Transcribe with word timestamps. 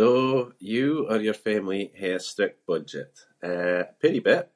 Do 0.00 0.12
you 0.76 0.86
or 1.12 1.20
your 1.26 1.34
family 1.48 1.82
hae 2.00 2.12
a 2.12 2.20
strict 2.30 2.58
budget? 2.70 3.14
Eh, 3.50 3.82
peerie 4.00 4.20
bit. 4.30 4.46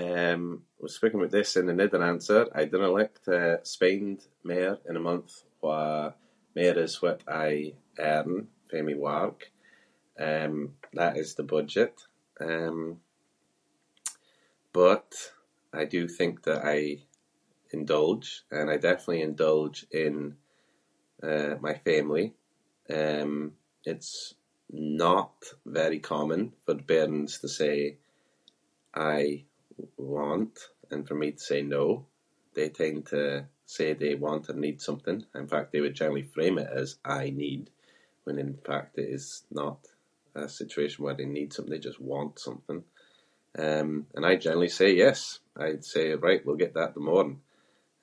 Um, 0.00 0.42
I 0.80 0.82
was 0.84 0.94
speaking 0.96 1.20
aboot 1.20 1.30
this 1.38 1.52
in 1.60 1.66
another 1.76 2.00
answer. 2.12 2.40
I 2.52 2.62
dinna 2.70 2.88
like 2.98 3.16
to 3.28 3.38
spend 3.74 4.16
mair 4.50 4.72
in 4.88 4.94
a 4.96 5.00
month 5.10 5.32
where 5.66 6.06
mair 6.56 6.74
as 6.84 6.94
what 7.02 7.18
I 7.42 7.48
earn 8.08 8.38
fae 8.70 8.82
my 8.88 8.94
work. 9.08 9.40
Um, 10.28 10.56
that 11.00 11.12
is 11.22 11.30
the 11.38 11.44
budget, 11.56 11.96
um, 12.46 12.74
but 14.78 15.10
I 15.72 15.82
do 15.96 16.02
think 16.18 16.34
that 16.46 16.60
I 16.74 16.80
indulge 17.76 18.28
and 18.56 18.66
I 18.70 18.76
definitely 18.88 19.22
indulge 19.30 19.78
in, 20.04 20.14
eh, 21.28 21.52
my 21.66 21.74
family. 21.88 22.26
Um, 22.98 23.32
it’s 23.92 24.12
not 25.06 25.36
very 25.80 25.98
common 26.12 26.42
for 26.64 26.74
bairns 26.90 27.32
to 27.42 27.48
say 27.60 27.78
“I 28.94 29.46
want” 30.14 30.54
and 30.92 31.02
for 31.08 31.14
me 31.22 31.28
to 31.32 31.38
say 31.50 31.60
“no”. 31.76 31.84
They 32.56 32.68
tend 32.80 33.00
to 33.12 33.24
say 33.74 33.86
they 33.94 34.16
want 34.24 34.44
and 34.50 34.58
need 34.64 34.78
something- 34.88 35.24
and 35.32 35.40
in 35.44 35.48
fact 35.52 35.68
they 35.72 35.80
would 35.84 35.94
generally 36.00 36.30
frame 36.34 36.56
it 36.62 36.70
as 36.80 36.88
“I 37.20 37.24
need” 37.44 37.66
when 38.24 38.38
in 38.44 38.52
fact 38.68 38.92
it 39.02 39.08
is 39.18 39.26
not 39.60 39.78
a 40.44 40.48
situation 40.62 41.00
where 41.04 41.14
they 41.18 41.24
need 41.38 41.50
something, 41.52 41.72
they 41.74 41.80
just 41.90 41.98
want 42.12 42.34
something. 42.46 42.80
Um, 43.66 43.90
and 44.14 44.24
I 44.30 44.36
generally 44.44 44.68
say 44.80 44.90
yes. 45.04 45.18
I’d 45.64 45.84
say 45.94 46.04
“right, 46.26 46.42
we’ll 46.44 46.64
get 46.64 46.74
that 46.76 46.92
the 46.94 47.00
morn”. 47.08 47.32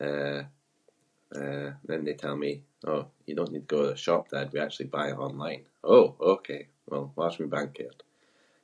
Eh- 0.08 0.44
eh, 1.40 1.70
then 1.88 2.02
they 2.06 2.16
tell 2.24 2.36
me 2.46 2.54
“oh, 2.92 3.04
you 3.26 3.34
don’t 3.36 3.54
need 3.56 3.68
go 3.74 3.82
to 3.84 3.88
the 3.92 3.96
shop, 4.06 4.24
dad, 4.30 4.48
we 4.54 4.60
actually 4.64 4.88
buy 4.98 5.08
it 5.12 5.20
online”. 5.28 5.62
“Oh! 5.94 6.08
Ok, 6.32 6.48
well, 6.90 7.08
watch 7.20 7.36
my 7.42 7.48
bank 7.56 7.70
card”. 7.78 8.00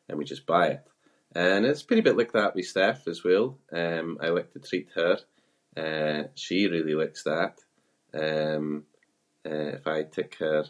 Then 0.05 0.17
we 0.19 0.25
just 0.33 0.45
buy 0.55 0.66
it. 0.75 0.83
And 1.45 1.61
it’s 1.69 1.83
a 1.83 1.88
peerie 1.88 2.03
bit 2.08 2.17
like 2.19 2.33
that 2.36 2.53
with 2.55 2.67
Steph 2.73 3.08
as 3.13 3.22
well. 3.27 3.47
Um, 3.81 4.08
I 4.22 4.27
like 4.30 4.52
to 4.53 4.59
treat 4.69 4.89
her. 4.99 5.13
Eh, 5.83 6.22
she 6.44 6.58
really 6.75 6.95
likes 7.02 7.23
that. 7.31 7.55
Um, 8.25 8.66
eh, 9.52 9.72
if 9.80 9.86
I 9.88 9.97
take 10.17 10.36
her 10.45 10.61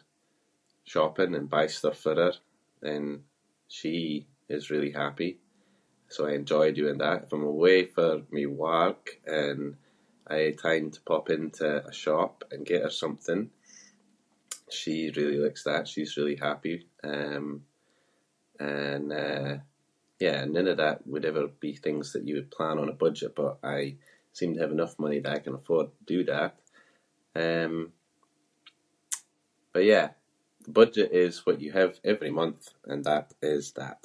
shopping 0.93 1.33
and 1.37 1.49
buy 1.55 1.65
stuff 1.67 1.99
for 2.03 2.15
her 2.25 2.33
then 2.87 3.07
she 3.77 3.95
is 4.55 4.69
really 4.73 4.91
happy, 5.03 5.31
so 6.13 6.19
I 6.25 6.31
enjoy 6.41 6.67
doing 6.73 6.97
that. 7.03 7.19
If 7.25 7.31
I’m 7.33 7.43
away 7.55 7.77
for 7.95 8.11
my 8.37 8.45
work 8.67 9.03
and 9.41 9.61
I 10.37 10.51
try 10.61 10.75
and 10.81 10.91
to 10.93 11.01
pop 11.11 11.25
into 11.37 11.67
a 11.87 11.93
shop 12.03 12.33
and 12.51 12.65
get 12.71 12.83
her 12.85 12.89
something, 13.03 13.41
she 14.77 14.95
really 15.17 15.37
likes 15.43 15.63
that. 15.65 15.87
She’s 15.91 16.17
really 16.19 16.35
happy. 16.47 16.77
Um, 17.13 17.45
and, 18.89 19.05
eh, 19.25 19.53
yeah, 20.25 20.41
none 20.55 20.67
of 20.73 20.79
that 20.83 20.97
would 21.09 21.23
ever 21.29 21.45
be 21.65 21.71
things 21.75 22.07
that 22.11 22.25
you 22.27 22.33
would 22.37 22.51
plan 22.57 22.77
on 22.79 22.89
a 22.91 23.01
budget 23.03 23.31
but 23.41 23.53
I 23.63 23.95
seem 24.37 24.51
to 24.55 24.61
have 24.63 24.73
enough 24.77 24.99
money 25.03 25.19
that 25.21 25.35
I 25.37 25.39
can 25.45 25.55
afford 25.59 25.87
to 25.91 26.03
do 26.15 26.19
that. 26.33 26.53
Um, 27.43 27.75
but 29.75 29.85
yeah, 29.93 30.09
budget 30.81 31.09
is 31.25 31.45
what 31.45 31.59
you 31.63 31.71
have 31.81 31.93
every 32.13 32.31
month 32.41 32.63
and 32.91 33.01
that 33.11 33.27
is 33.55 33.65
that. 33.81 33.99